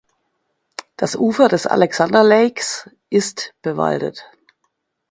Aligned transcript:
Das 0.97 1.15
Ufer 1.15 1.47
des 1.47 1.67
Alexander 1.67 2.23
Lakes 2.23 2.89
ist 3.11 3.53
bewaldet. 3.61 4.25